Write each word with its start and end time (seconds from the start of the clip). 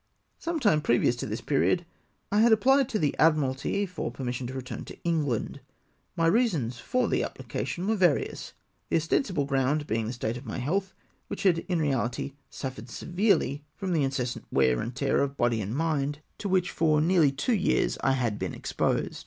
Some 0.39 0.59
time 0.59 0.81
previous 0.81 1.15
to 1.17 1.27
this 1.27 1.41
period 1.41 1.85
I 2.31 2.41
had 2.41 2.51
apphed 2.51 2.87
to 2.87 2.97
the 2.97 3.15
Admkalty 3.19 3.87
for 3.87 4.09
permission 4.09 4.47
to 4.47 4.53
return 4.55 4.83
to 4.85 4.97
England. 5.03 5.59
My 6.15 6.25
reasons 6.25 6.79
for 6.79 7.07
the 7.07 7.21
apphcation 7.21 7.85
were 7.85 7.95
various, 7.95 8.53
the 8.89 8.95
osten 8.97 9.21
sible 9.21 9.45
ground 9.45 9.85
being 9.85 10.07
the 10.07 10.13
state 10.13 10.37
of 10.37 10.45
my 10.47 10.57
health, 10.57 10.95
which 11.27 11.43
had 11.43 11.59
in 11.69 11.77
reahty 11.77 12.33
suffered 12.49 12.89
severely 12.89 13.63
from 13.75 13.93
the 13.93 14.01
incessant 14.03 14.45
wear 14.51 14.81
and 14.81 14.95
tear 14.95 15.19
of 15.21 15.37
body 15.37 15.61
and 15.61 15.75
mind 15.77 16.17
to 16.39 16.49
which 16.49 16.71
for 16.71 16.99
nearly 16.99 17.31
two 17.31 17.51
APPLY 17.51 17.63
FOR 17.65 17.71
LEAVE. 17.73 17.75
S33 17.75 17.75
years 17.77 17.97
I 18.03 18.11
had 18.13 18.39
been 18.39 18.55
exposed. 18.55 19.19